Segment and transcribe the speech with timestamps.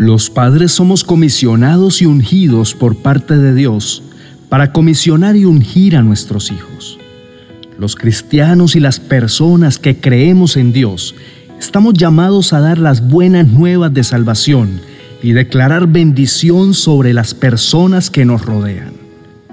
[0.00, 4.02] Los padres somos comisionados y ungidos por parte de Dios
[4.48, 6.98] para comisionar y ungir a nuestros hijos.
[7.78, 11.14] Los cristianos y las personas que creemos en Dios
[11.58, 14.80] estamos llamados a dar las buenas nuevas de salvación
[15.22, 18.94] y declarar bendición sobre las personas que nos rodean.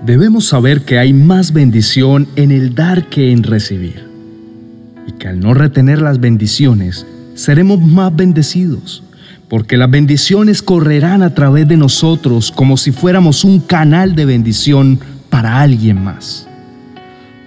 [0.06, 4.08] Debemos saber que hay más bendición en el dar que en recibir
[5.10, 7.06] y que al no retener las bendiciones
[7.36, 9.04] seremos más bendecidos
[9.50, 15.00] porque las bendiciones correrán a través de nosotros como si fuéramos un canal de bendición
[15.30, 16.48] para alguien más.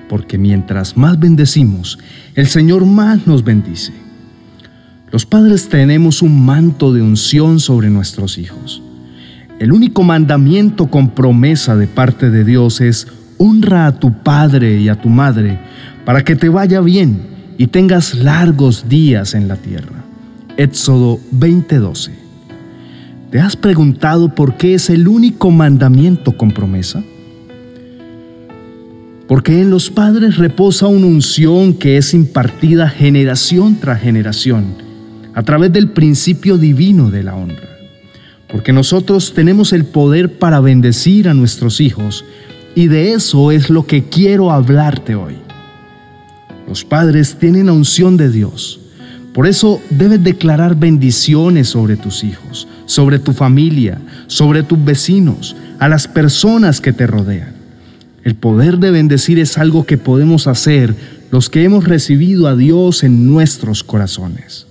[0.09, 1.98] Porque mientras más bendecimos,
[2.34, 3.92] el Señor más nos bendice.
[5.12, 8.82] Los padres tenemos un manto de unción sobre nuestros hijos.
[9.59, 14.88] El único mandamiento con promesa de parte de Dios es honra a tu padre y
[14.88, 15.59] a tu madre
[16.04, 17.20] para que te vaya bien
[17.59, 19.99] y tengas largos días en la tierra.
[20.60, 22.10] Éxodo 20:12.
[23.30, 27.02] ¿Te has preguntado por qué es el único mandamiento con promesa?
[29.26, 34.74] Porque en los padres reposa una unción que es impartida generación tras generación
[35.32, 37.71] a través del principio divino de la honra.
[38.46, 42.23] Porque nosotros tenemos el poder para bendecir a nuestros hijos
[42.74, 45.37] y de eso es lo que quiero hablarte hoy.
[46.68, 48.79] Los padres tienen la unción de Dios
[49.32, 55.88] por eso debes declarar bendiciones sobre tus hijos, sobre tu familia, sobre tus vecinos, a
[55.88, 57.54] las personas que te rodean.
[58.24, 60.95] El poder de bendecir es algo que podemos hacer
[61.30, 64.66] los que hemos recibido a Dios en nuestros corazones.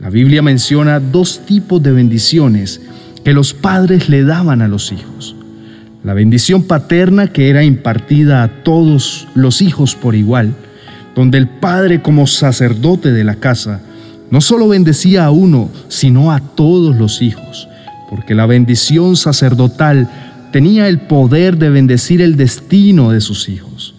[0.00, 2.80] La Biblia menciona dos tipos de bendiciones
[3.24, 5.36] que los padres le daban a los hijos.
[6.04, 10.54] La bendición paterna que era impartida a todos los hijos por igual,
[11.18, 13.80] donde el padre como sacerdote de la casa
[14.30, 17.66] no solo bendecía a uno, sino a todos los hijos,
[18.08, 20.08] porque la bendición sacerdotal
[20.52, 23.96] tenía el poder de bendecir el destino de sus hijos.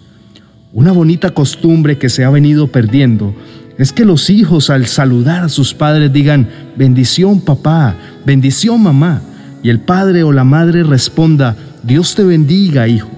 [0.71, 3.35] Una bonita costumbre que se ha venido perdiendo
[3.77, 9.21] es que los hijos al saludar a sus padres digan, bendición papá, bendición mamá,
[9.61, 13.09] y el padre o la madre responda, Dios te bendiga hijo.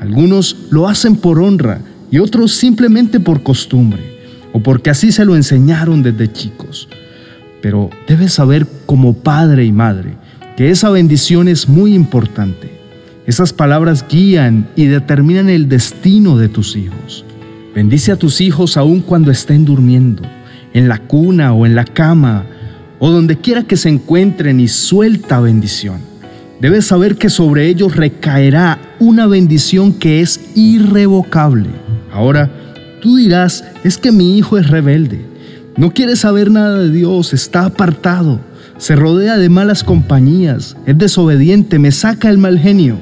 [0.00, 4.12] Algunos lo hacen por honra, y otros simplemente por costumbre
[4.52, 6.88] o porque así se lo enseñaron desde chicos.
[7.60, 10.16] Pero debes saber como padre y madre
[10.56, 12.70] que esa bendición es muy importante.
[13.26, 17.24] Esas palabras guían y determinan el destino de tus hijos.
[17.74, 20.22] Bendice a tus hijos aun cuando estén durmiendo,
[20.74, 22.44] en la cuna o en la cama,
[22.98, 26.00] o donde quiera que se encuentren y suelta bendición.
[26.60, 31.81] Debes saber que sobre ellos recaerá una bendición que es irrevocable.
[32.12, 32.50] Ahora,
[33.00, 35.24] tú dirás, es que mi hijo es rebelde,
[35.76, 38.40] no quiere saber nada de Dios, está apartado,
[38.76, 42.98] se rodea de malas compañías, es desobediente, me saca el mal genio.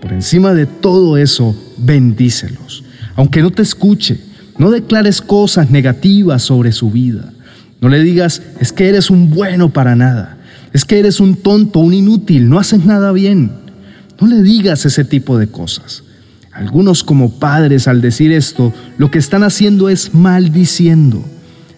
[0.00, 2.82] Por encima de todo eso, bendícelos.
[3.14, 4.20] Aunque no te escuche,
[4.56, 7.32] no declares cosas negativas sobre su vida.
[7.80, 10.38] No le digas, es que eres un bueno para nada,
[10.72, 13.52] es que eres un tonto, un inútil, no haces nada bien.
[14.20, 16.04] No le digas ese tipo de cosas.
[16.52, 21.24] Algunos como padres al decir esto, lo que están haciendo es maldiciendo.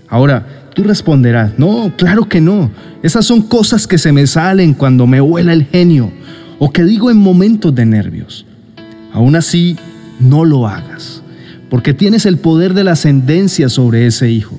[0.08, 2.70] Ahora, tú responderás, no, claro que no.
[3.02, 6.10] Esas son cosas que se me salen cuando me huela el genio
[6.58, 8.46] o que digo en momentos de nervios.
[9.12, 9.76] Aún así,
[10.18, 11.22] no lo hagas,
[11.70, 14.58] porque tienes el poder de la ascendencia sobre ese hijo.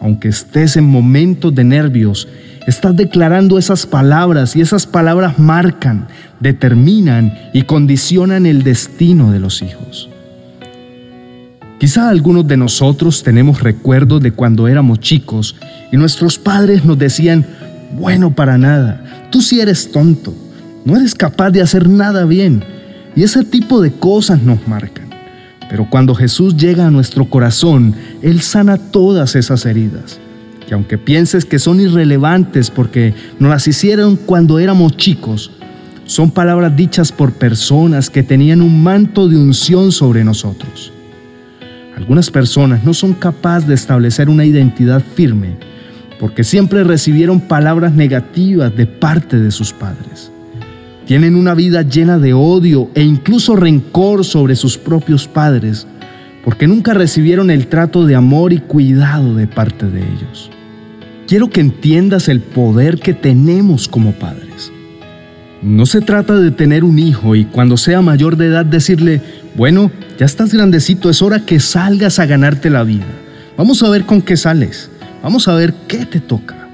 [0.00, 2.28] Aunque estés en momentos de nervios,
[2.68, 6.06] Estás declarando esas palabras y esas palabras marcan,
[6.38, 10.10] determinan y condicionan el destino de los hijos.
[11.80, 15.56] Quizá algunos de nosotros tenemos recuerdos de cuando éramos chicos
[15.90, 17.46] y nuestros padres nos decían,
[17.94, 20.34] bueno para nada, tú sí eres tonto,
[20.84, 22.62] no eres capaz de hacer nada bien.
[23.16, 25.08] Y ese tipo de cosas nos marcan.
[25.70, 30.20] Pero cuando Jesús llega a nuestro corazón, Él sana todas esas heridas
[30.68, 35.50] que aunque pienses que son irrelevantes porque nos las hicieron cuando éramos chicos,
[36.04, 40.92] son palabras dichas por personas que tenían un manto de unción sobre nosotros.
[41.96, 45.56] Algunas personas no son capaces de establecer una identidad firme
[46.20, 50.30] porque siempre recibieron palabras negativas de parte de sus padres.
[51.06, 55.86] Tienen una vida llena de odio e incluso rencor sobre sus propios padres
[56.44, 60.50] porque nunca recibieron el trato de amor y cuidado de parte de ellos.
[61.28, 64.72] Quiero que entiendas el poder que tenemos como padres.
[65.60, 69.20] No se trata de tener un hijo y cuando sea mayor de edad decirle,
[69.54, 73.04] bueno, ya estás grandecito, es hora que salgas a ganarte la vida.
[73.58, 74.90] Vamos a ver con qué sales.
[75.22, 76.66] Vamos a ver qué te toca.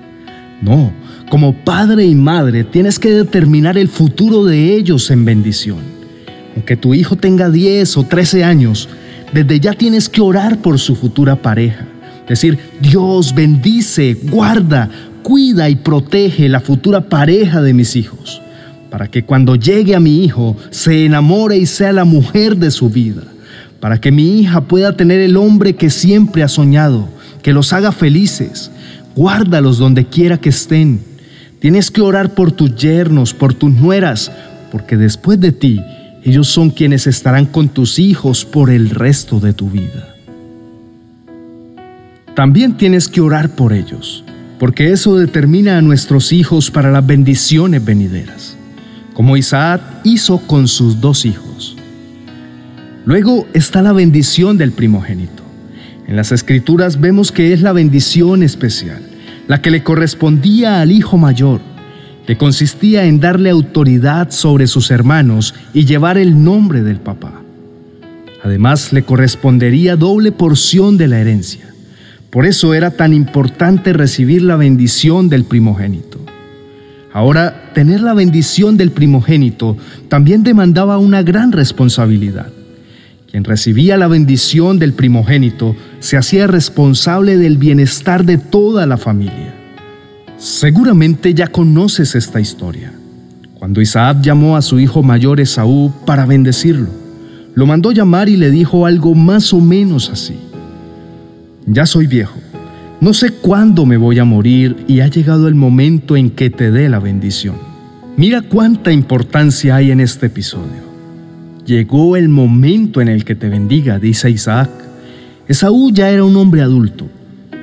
[0.63, 0.93] No,
[1.29, 5.81] como padre y madre tienes que determinar el futuro de ellos en bendición.
[6.55, 8.89] Aunque tu hijo tenga 10 o 13 años,
[9.33, 11.89] desde ya tienes que orar por su futura pareja.
[12.29, 14.89] Decir, Dios bendice, guarda,
[15.23, 18.41] cuida y protege la futura pareja de mis hijos,
[18.91, 22.89] para que cuando llegue a mi hijo se enamore y sea la mujer de su
[22.89, 23.23] vida,
[23.81, 27.09] para que mi hija pueda tener el hombre que siempre ha soñado,
[27.43, 28.71] que los haga felices.
[29.15, 31.01] Guárdalos donde quiera que estén.
[31.61, 34.33] Tienes que orar por tus yernos, por tus nueras,
[34.73, 35.81] porque después de ti,
[36.25, 40.14] ellos son quienes estarán con tus hijos por el resto de tu vida.
[42.35, 44.25] También tienes que orar por ellos,
[44.59, 48.57] porque eso determina a nuestros hijos para las bendiciones venideras,
[49.15, 51.77] como Isaac hizo con sus dos hijos.
[53.05, 55.45] Luego está la bendición del primogénito.
[56.09, 59.01] En las escrituras vemos que es la bendición especial,
[59.47, 61.61] la que le correspondía al hijo mayor,
[62.27, 67.43] que consistía en darle autoridad sobre sus hermanos y llevar el nombre del papá.
[68.43, 71.74] Además, le correspondería doble porción de la herencia.
[72.35, 76.19] Por eso era tan importante recibir la bendición del primogénito.
[77.13, 79.77] Ahora, tener la bendición del primogénito
[80.09, 82.49] también demandaba una gran responsabilidad.
[83.31, 89.55] Quien recibía la bendición del primogénito se hacía responsable del bienestar de toda la familia.
[90.37, 92.93] Seguramente ya conoces esta historia.
[93.61, 96.89] Cuando Isaac llamó a su hijo mayor Esaú para bendecirlo,
[97.55, 100.35] lo mandó llamar y le dijo algo más o menos así.
[101.67, 102.39] Ya soy viejo.
[103.01, 106.71] No sé cuándo me voy a morir y ha llegado el momento en que te
[106.71, 107.57] dé la bendición.
[108.17, 110.85] Mira cuánta importancia hay en este episodio.
[111.65, 114.71] Llegó el momento en el que te bendiga, dice Isaac.
[115.49, 117.09] Esaú ya era un hombre adulto.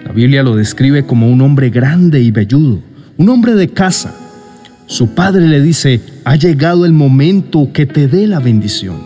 [0.04, 2.80] La Biblia lo describe como un hombre grande y velludo,
[3.18, 4.16] un hombre de casa.
[4.88, 8.98] Su padre le dice, ha llegado el momento que te dé la bendición.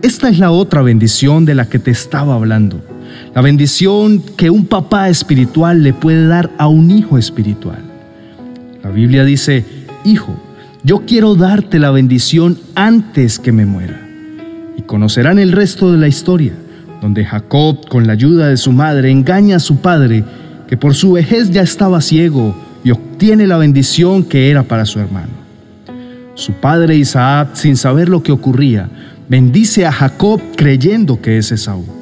[0.00, 2.89] Esta es la otra bendición de la que te estaba hablando
[3.34, 7.78] la bendición que un papá espiritual le puede dar a un hijo espiritual.
[8.82, 9.64] La Biblia dice,
[10.04, 10.34] Hijo,
[10.82, 14.00] yo quiero darte la bendición antes que me muera.
[14.76, 16.52] Y conocerán el resto de la historia,
[17.02, 20.24] donde Jacob, con la ayuda de su madre, engaña a su padre,
[20.68, 25.00] que por su vejez ya estaba ciego, y obtiene la bendición que era para su
[25.00, 25.40] hermano.
[26.34, 28.88] Su padre Isaac, sin saber lo que ocurría,
[29.28, 31.99] bendice a Jacob creyendo que es Esaú.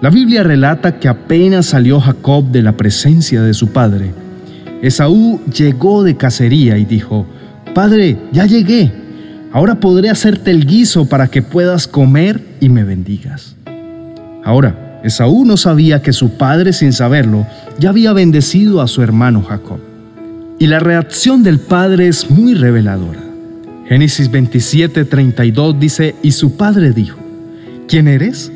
[0.00, 4.12] La Biblia relata que apenas salió Jacob de la presencia de su padre,
[4.80, 7.26] Esaú llegó de cacería y dijo,
[7.74, 8.92] Padre, ya llegué,
[9.52, 13.56] ahora podré hacerte el guiso para que puedas comer y me bendigas.
[14.44, 17.44] Ahora, Esaú no sabía que su padre, sin saberlo,
[17.80, 19.78] ya había bendecido a su hermano Jacob.
[20.60, 23.20] Y la reacción del padre es muy reveladora.
[23.88, 27.18] Génesis 27, 32 dice, y su padre dijo,
[27.88, 28.52] ¿quién eres?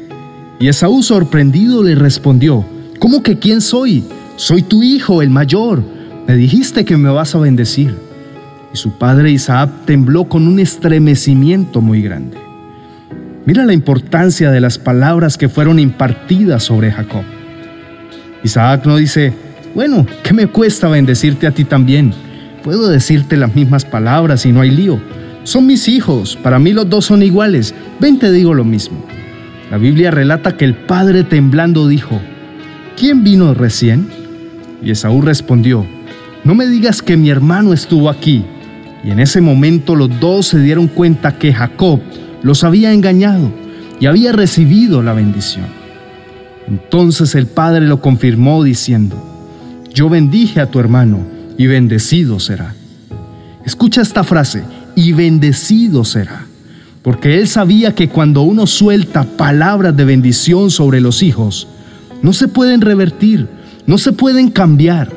[0.62, 2.64] Y Esaú sorprendido le respondió,
[3.00, 4.04] ¿cómo que quién soy?
[4.36, 5.82] Soy tu hijo, el mayor.
[6.28, 7.96] Me dijiste que me vas a bendecir.
[8.72, 12.36] Y su padre Isaac tembló con un estremecimiento muy grande.
[13.44, 17.24] Mira la importancia de las palabras que fueron impartidas sobre Jacob.
[18.44, 19.32] Isaac no dice,
[19.74, 22.14] bueno, ¿qué me cuesta bendecirte a ti también?
[22.62, 25.00] Puedo decirte las mismas palabras y no hay lío.
[25.42, 27.74] Son mis hijos, para mí los dos son iguales.
[27.98, 29.04] Ven te digo lo mismo.
[29.72, 32.20] La Biblia relata que el padre temblando dijo,
[32.94, 34.06] ¿quién vino recién?
[34.82, 35.86] Y Esaú respondió,
[36.44, 38.44] no me digas que mi hermano estuvo aquí.
[39.02, 42.00] Y en ese momento los dos se dieron cuenta que Jacob
[42.42, 43.50] los había engañado
[43.98, 45.64] y había recibido la bendición.
[46.68, 49.16] Entonces el padre lo confirmó diciendo,
[49.94, 51.20] yo bendije a tu hermano
[51.56, 52.74] y bendecido será.
[53.64, 54.64] Escucha esta frase,
[54.94, 56.44] y bendecido será
[57.02, 61.66] porque él sabía que cuando uno suelta palabras de bendición sobre los hijos,
[62.22, 63.48] no se pueden revertir,
[63.86, 65.10] no se pueden cambiar.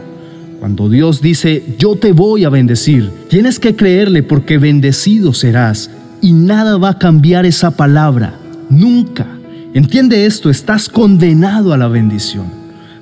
[0.59, 6.33] Cuando Dios dice, yo te voy a bendecir, tienes que creerle porque bendecido serás y
[6.33, 8.33] nada va a cambiar esa palabra,
[8.69, 9.27] nunca.
[9.75, 12.45] Entiende esto, estás condenado a la bendición.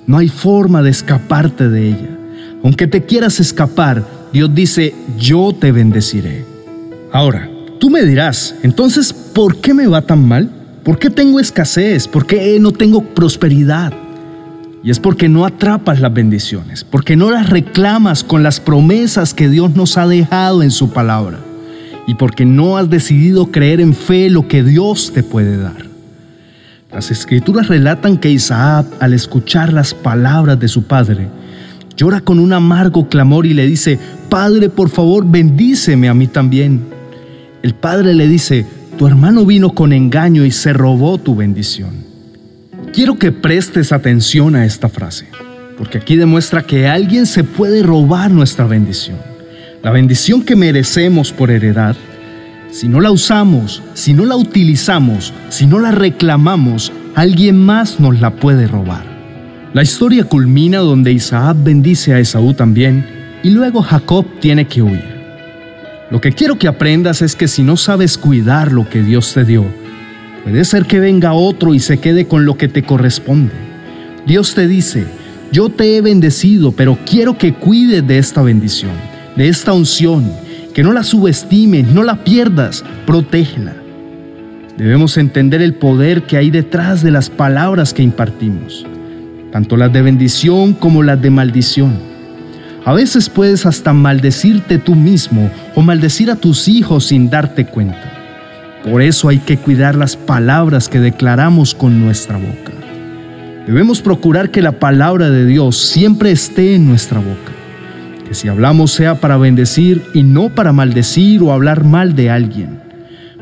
[0.07, 2.17] No hay forma de escaparte de ella.
[2.63, 6.43] Aunque te quieras escapar, Dios dice, yo te bendeciré.
[7.11, 7.52] Ahora,
[7.83, 10.49] Tú me dirás, entonces, ¿por qué me va tan mal?
[10.85, 12.07] ¿Por qué tengo escasez?
[12.07, 13.91] ¿Por qué no tengo prosperidad?
[14.81, 19.49] Y es porque no atrapas las bendiciones, porque no las reclamas con las promesas que
[19.49, 21.39] Dios nos ha dejado en su palabra,
[22.07, 25.85] y porque no has decidido creer en fe lo que Dios te puede dar.
[26.89, 31.27] Las escrituras relatan que Isaac, al escuchar las palabras de su padre,
[31.97, 33.99] Llora con un amargo clamor y le dice,
[34.29, 36.92] Padre, por favor, bendíceme a mí también.
[37.63, 38.65] El padre le dice,
[38.97, 42.03] tu hermano vino con engaño y se robó tu bendición.
[42.91, 45.27] Quiero que prestes atención a esta frase,
[45.77, 49.15] porque aquí demuestra que alguien se puede robar nuestra bendición.
[49.81, 51.95] La bendición que merecemos por heredad,
[52.69, 58.19] si no la usamos, si no la utilizamos, si no la reclamamos, alguien más nos
[58.19, 59.05] la puede robar.
[59.73, 63.05] La historia culmina donde Isaac bendice a Esaú también
[63.41, 65.12] y luego Jacob tiene que huir.
[66.09, 69.45] Lo que quiero que aprendas es que si no sabes cuidar lo que Dios te
[69.45, 69.65] dio,
[70.43, 73.53] puede ser que venga otro y se quede con lo que te corresponde.
[74.25, 75.05] Dios te dice,
[75.51, 78.91] yo te he bendecido, pero quiero que cuides de esta bendición,
[79.35, 80.31] de esta unción,
[80.73, 83.73] que no la subestimes, no la pierdas, protégela.
[84.77, 88.85] Debemos entender el poder que hay detrás de las palabras que impartimos
[89.53, 91.93] tanto las de bendición como las de maldición.
[92.85, 98.11] A veces puedes hasta maldecirte tú mismo o maldecir a tus hijos sin darte cuenta.
[98.83, 102.73] Por eso hay que cuidar las palabras que declaramos con nuestra boca.
[103.65, 107.53] Debemos procurar que la palabra de Dios siempre esté en nuestra boca.
[108.27, 112.81] Que si hablamos sea para bendecir y no para maldecir o hablar mal de alguien.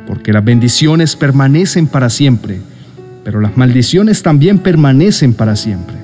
[0.06, 2.62] Porque las bendiciones permanecen para siempre,
[3.24, 6.01] pero las maldiciones también permanecen para siempre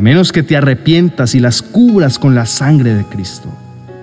[0.00, 3.48] menos que te arrepientas y las cubras con la sangre de Cristo.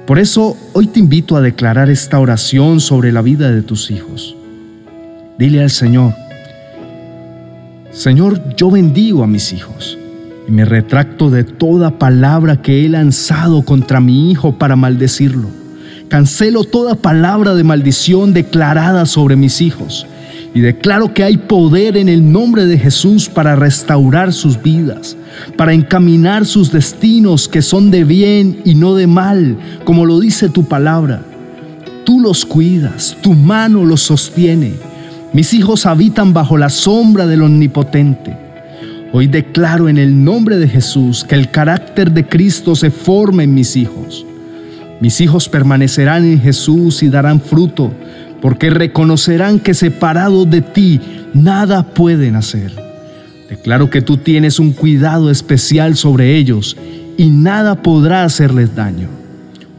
[0.06, 4.36] Por eso hoy te invito a declarar esta oración sobre la vida de tus hijos.
[5.38, 6.14] Dile al Señor,
[7.92, 9.98] Señor, yo bendigo a mis hijos
[10.48, 15.50] y me retracto de toda palabra que he lanzado contra mi hijo para maldecirlo.
[16.10, 20.08] Cancelo toda palabra de maldición declarada sobre mis hijos
[20.54, 25.16] y declaro que hay poder en el nombre de Jesús para restaurar sus vidas,
[25.56, 30.50] para encaminar sus destinos que son de bien y no de mal, como lo dice
[30.50, 31.22] tu palabra.
[32.06, 34.74] Tú los cuidas, tu mano los sostiene.
[35.34, 38.36] Mis hijos habitan bajo la sombra del Omnipotente.
[39.12, 43.54] Hoy declaro en el nombre de Jesús que el carácter de Cristo se forme en
[43.54, 44.26] mis hijos.
[45.00, 47.92] Mis hijos permanecerán en Jesús y darán fruto
[48.42, 51.00] porque reconocerán que separados de ti
[51.34, 52.72] nada pueden hacer.
[53.50, 56.76] Declaro que tú tienes un cuidado especial sobre ellos
[57.18, 59.08] y nada podrá hacerles daño.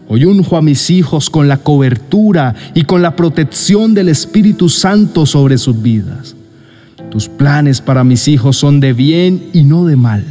[0.09, 5.27] Hoy unjo a mis hijos con la cobertura y con la protección del Espíritu Santo
[5.27, 6.35] sobre sus vidas.
[7.11, 10.25] Tus planes para mis hijos son de bien y no de mal.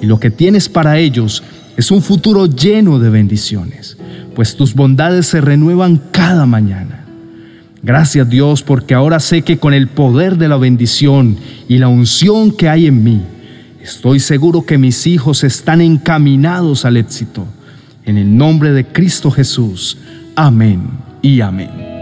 [0.00, 1.42] Y lo que tienes para ellos
[1.78, 3.96] es un futuro lleno de bendiciones,
[4.34, 6.97] pues tus bondades se renuevan cada mañana.
[7.88, 12.50] Gracias Dios porque ahora sé que con el poder de la bendición y la unción
[12.50, 13.22] que hay en mí,
[13.80, 17.46] estoy seguro que mis hijos están encaminados al éxito.
[18.04, 19.96] En el nombre de Cristo Jesús.
[20.36, 20.82] Amén
[21.22, 21.97] y amén.